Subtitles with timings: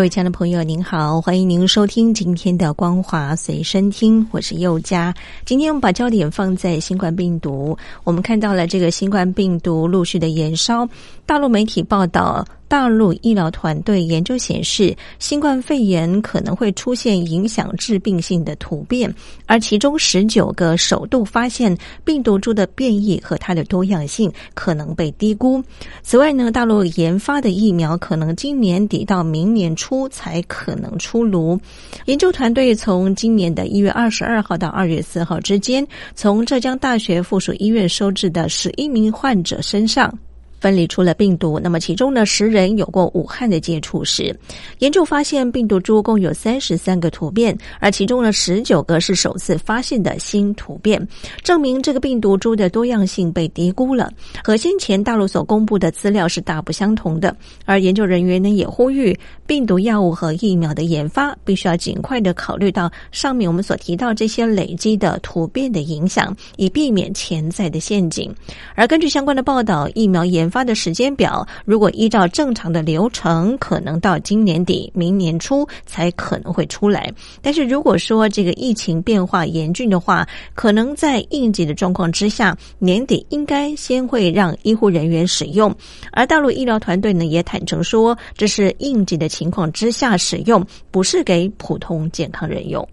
[0.00, 5.14] 各位亲爱的朋友，您好，欢迎您收听今天的光华随身听，我是佑佳。
[5.44, 10.88] 今天我们把焦点放在新冠病毒，我们看到了这个新冠病毒陆续的延烧，
[11.26, 12.42] 大陆媒体报道。
[12.70, 19.12] 大陆医疗团队研究显示，新冠肺炎可能会出现影响致病性的突变，
[19.44, 25.60] 而其中十九个首度发现病毒株的变异和它的多样性可能被低估。
[26.00, 31.58] 此外呢，大陆研发的疫苗可能今年底到明年初才可能出炉。
[32.04, 40.16] 研究团队从今年的一月二十二号到二月四号之间，从浙江大学附属医院收治的十一名患者身上。
[40.60, 44.38] 分离出了病毒，那么其中呢，十人有过武汉的接触史。
[44.80, 51.04] 研究发现，病毒株共有三十三个突变，而其中呢，十九个是首次发现的新突变，
[51.42, 54.12] 证明这个病毒株的多样性被低估了，
[54.44, 57.34] 和先前大陆所公布的资料是大不相同的。
[57.64, 68.30] 而研究人员呢，也呼吁病毒药物和疫苗的研发必须要尽快的考虑到上面我们所提到这些累积的突变的影响，以避免潜在的陷阱。
[68.74, 77.12] 而根据相关的报道，疫苗研发的时间表，如果依照正常的流程，可能到今年底、明年初才可能会出来。
[77.40, 85.74] 但是如果说这个疫情变化严峻的话，可能在应急的状况之下，年底应该先会让医护人员使用。
[86.12, 92.86] 而大陆医疗团队呢，也坦诚说，这是应急的情况之下使用，不是给普通健康人用。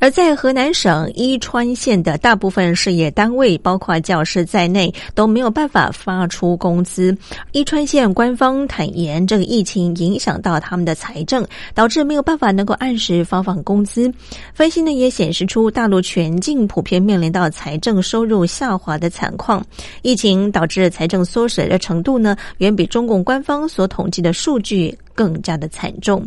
[0.00, 7.16] 而在河南省伊川县的大部分事业单位，包括教师在内，都没有办法发出工资。
[7.50, 14.12] 伊川县官方坦言，这个疫情影响到他们的财政，导致没有办法能够按时发放工资。
[14.54, 19.64] 分析呢也显示出，大陆全境普遍面临到财政收入下滑的惨况。
[20.02, 24.96] 疫情导致财政缩水的程度呢，远比中共官方所统计的数据。
[25.18, 26.24] 更加的惨重，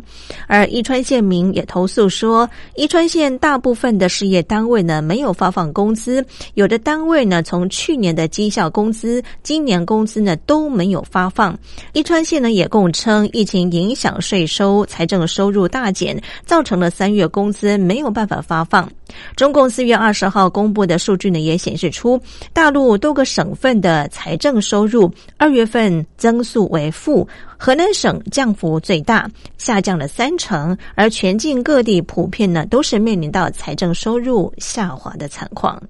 [0.47, 6.25] 而伊川县民也投诉说，伊川县大部分的事业单位呢没有发放工资，
[6.55, 11.57] 有的单位呢从去年的绩效工资、今年工资呢都没有发放。
[11.93, 18.91] 伊川县呢也供称，疫情影响税收、财政收入大减，造成了三月工资没有办法发放。
[19.37, 22.19] 中共四月二十号公布的数据呢也显示出，
[22.51, 27.25] 大陆多个省份的财政收入二月份增速为负。
[27.63, 35.81] 河南省降幅最大，下降了三成，而全境各地普遍呢都是面临到财政收入下滑的惨况。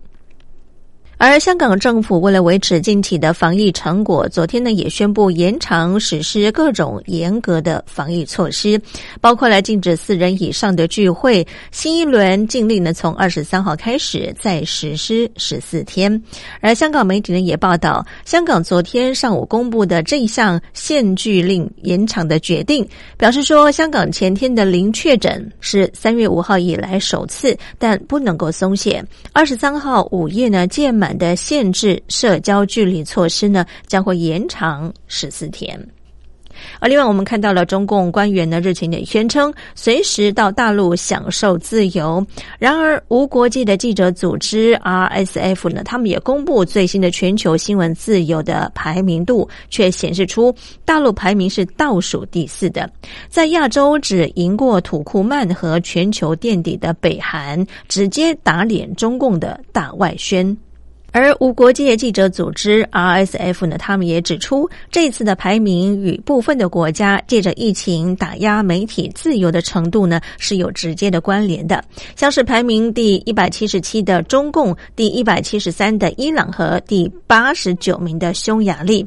[1.23, 8.81] 而香港政府为了维持近期的防疫成果，昨天呢也宣布延长实施各种严格的防疫措施，
[9.21, 11.45] 包括了禁止四人以上的聚会。
[11.69, 16.19] 新一轮禁令呢从二十三号开始再实施十四天。
[16.59, 22.83] 而香港媒体呢也报道，香港昨天上午公布的这一项限聚令延长的决定，
[23.15, 29.05] 表示说香港前天的零确诊是三月五号以来首次，但不能够松懈。
[29.31, 31.10] 二十三号午夜呢届满。
[31.17, 35.79] 的限制社交距离措施呢，将会延长十四天。
[36.79, 42.23] 而另外，我们看到了中共官员呢日前也宣称随时到大陆享受自由。
[42.59, 50.53] 然而，无国际的记者组织 RSF 呢，他们也公布最新的全球新闻自由的排名度，却显示出
[50.85, 52.88] 大陆排名是倒数第四的，
[53.28, 60.55] 在亚洲只赢过土库曼和全球垫底的北韩，直接打脸中共的大外宣。
[61.13, 71.84] 而无国界记者组织 RSF 呢，他们也指出，这次的排名与部分的国家借着疫情打压媒体自由的程度呢是有直接的关联的。
[72.16, 79.05] 像是排名第一百七十七的中共、第一百七十三的伊朗和第八十九名的匈牙利。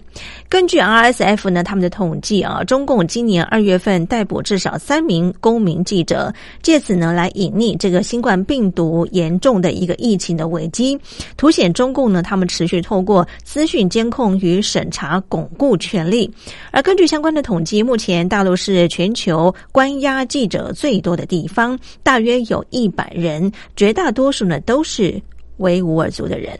[0.51, 6.31] 根据 RSF 呢，他们的统计啊，中共今年二月份逮捕至少三名公民记者，
[6.61, 10.99] 借此呢来隐匿这个新冠病毒严重的一个疫情的危机，
[11.39, 11.94] 凸显中。
[11.95, 16.31] 共呢，他们持续透过资讯监控与审查巩固权力。
[16.73, 25.23] 而根据相关的统计，目前大陆是全球关押记者最多的地方，大约有一百人，绝大多数呢都是
[25.59, 26.59] 维吾尔族的人。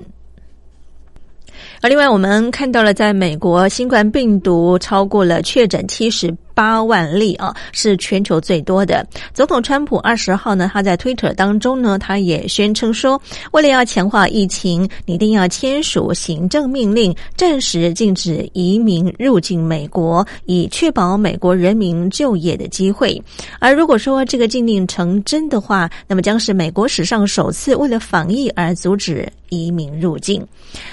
[1.83, 6.35] 而另外，我们看到了，在美国新冠病毒超过了确诊七十。
[6.55, 9.07] 八万例啊，是全球最多的。
[9.33, 13.21] 总统川普二十号呢，他在推特当中呢，他也宣称说，
[13.53, 23.21] 为了要强化疫情，一定要签署行政命令，暂时禁止移民入境美国，以确保美国人民就业的机会。
[23.59, 29.29] 而如果说这个禁令成真的话，那么将是美国史上首次为了防疫而阻止。
[29.51, 30.45] 移民入境，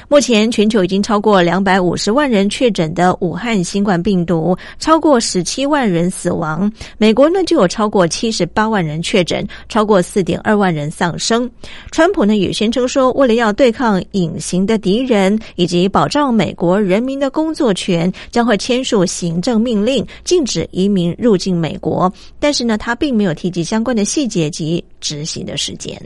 [0.08, 6.72] 目前全球已经超过两百五十万人确诊的武汉新冠病毒，超过十七万人死亡。
[6.98, 11.52] 美国呢就有超过七十八万人确诊，超过四点二万人丧生。
[11.92, 22.10] 川普呢也宣称说，为了要对抗隐形的敌人以及保障美国人民的工作权，将会签署行政命令，禁止移民入境美国。
[22.40, 26.02] 但是呢，他并没有提及相关的细节及执行的时间。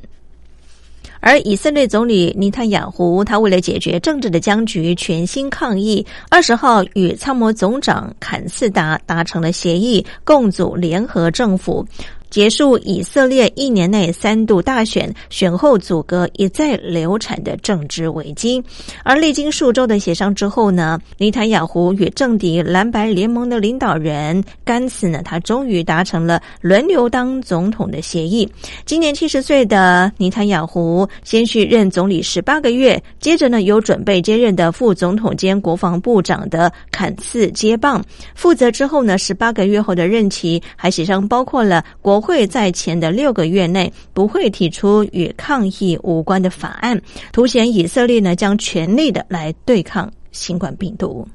[1.25, 6.05] 而以色列总理尼塔雅胡，他为了解决政治的僵局，全心抗议。
[6.29, 11.83] 二十号与参谋总长坎斯达达成了协议，共组联合政府。
[12.35, 18.61] 结束以色列一年内三度大选选后阻隔一再流产的政治危机，
[19.05, 28.45] 而历经数周的协商之后呢，尼坦雅胡与政敌蓝白联盟的领导人甘茨呢，他终于达成了轮流当总统的协议。
[28.85, 38.03] 今年七十岁的尼坦雅胡先续任总理十八个月，接着呢由准备接任的副总统兼国防部长的坎茨接棒，
[38.35, 42.24] 负责之后呢十八个月后的任期还协商包括了国。
[42.25, 46.99] 会在前的六个月内不会提出与抗疫无关的法案，
[47.31, 51.27] 凸显以色列呢将全力的来对抗新冠病毒。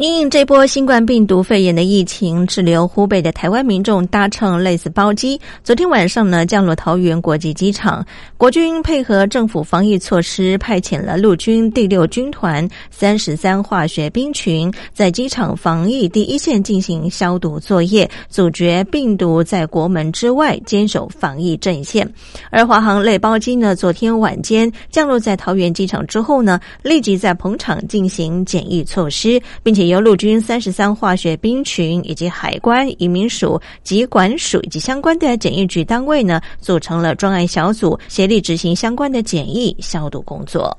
[0.00, 8.02] 因应这波新冠病毒肺炎的疫情，滞留湖北的台湾民众搭乘类似包机，昨天晚上呢降落桃园国际机场。
[8.38, 22.10] 国军配合政府防疫措施，派遣了陆军第六军团三十三化学兵群，在机场防疫第一线进行消毒作业，阻绝病毒在国门之外坚守防疫阵线。
[22.48, 29.89] 而华航类包机呢，昨天晚间降落在桃园机场之后呢，立即在棚场进行检疫措施，并且。
[29.90, 40.74] 由陆军三十三化学兵群以及海关、移民署、及管署以及相关的检疫局单位呢，组成了专案小组，协力执行相关的检疫消毒工作。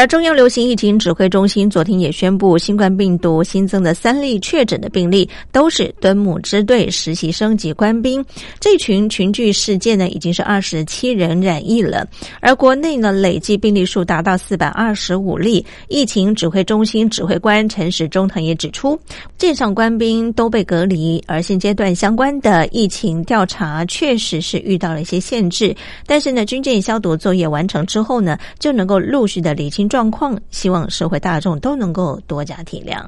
[0.00, 8.24] 而中央流行疫情指挥中心昨天也宣布，新冠病毒新增的三例确诊的病例都是敦睦支队实习生及官兵。
[8.58, 12.08] 这群群聚事件呢，已经是二十七人染疫了。
[12.40, 15.62] 而国内呢，累计病例数达到四百二十五例。
[15.88, 18.98] 疫情指挥中心指挥官陈时中他也指出，
[19.36, 25.76] 舰上官兵都被隔离，而现阶段相关的疫情调查确实是遇到了一些限制。
[26.06, 29.50] 但是呢，军舰消毒作业完成之后呢，就能够陆续的。
[29.52, 33.04] 理清状况，希望社会大众都能够多加体谅。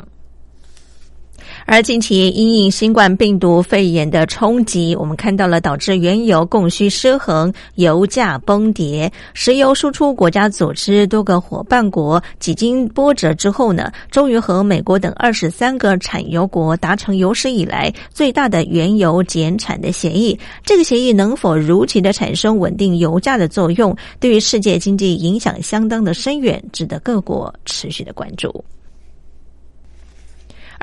[1.67, 9.11] 而近期因应新冠病毒肺炎的冲击，我们看到了导致原油供需失衡、油价崩跌。
[9.35, 20.39] 石油输出国家组织多个伙伴国几经波折之后呢，终于和美国等二十三个产油国达成有史以来最大的原油减产的协议。
[20.65, 28.65] 这个协议能否如期的产生稳定油价的作用，对于世界经济影响相当的深远，值得各国持续的关注。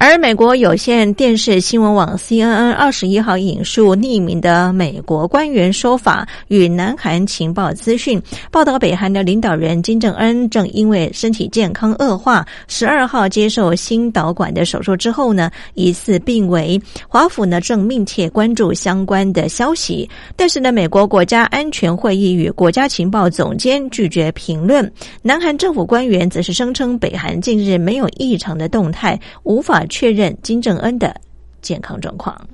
[0.02, 16.82] 而美国有线电视新闻网 CNN 二十一号引述匿名的美国官员说法，与南韩情报资讯报道，北韩的领导人金正恩正因为身体健康恶化，十二号接受心导管的手术之后呢，疑似病危。
[17.10, 24.90] 华府呢正密切关注相关的消息，但是呢，美国国家安全会议与国家情报总监拒绝评论。
[25.22, 29.86] 南韩政府官员则是声称，北韩近日没有异常的动态，无法。
[29.90, 31.20] 确认金正恩的
[31.62, 32.48] 健康状况。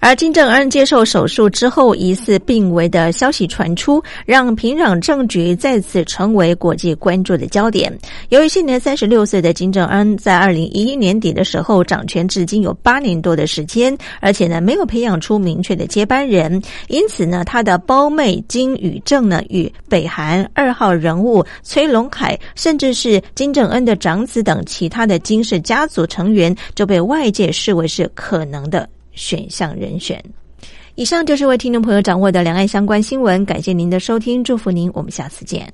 [0.00, 7.92] 而金正恩接受手术之后疑似病危的消息传出，让平壤政局再次成为国际关注的焦点。
[8.28, 28.88] 由于现年三十六岁的金正恩在二零一一年底的时候掌权至今有八年多的时间，而且呢没有培养出明确的接班人，因此呢他的胞妹金宇正呢与北韩二号人物崔龙凯，甚至是金正恩的长子等其他的金氏家族成员，就被外界视为是可能的。
[29.16, 30.22] 选项人选。
[30.94, 35.70] 以上就是为听众朋友掌握的两岸相关新闻，感谢您的收听，祝福您，我们下次见。